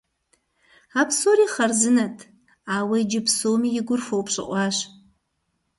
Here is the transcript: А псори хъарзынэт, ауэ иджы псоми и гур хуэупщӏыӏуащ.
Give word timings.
А 0.99 1.03
псори 1.07 1.47
хъарзынэт, 1.53 2.17
ауэ 2.75 2.95
иджы 3.01 3.21
псоми 3.25 3.69
и 3.79 3.81
гур 3.87 4.01
хуэупщӏыӏуащ. 4.05 4.77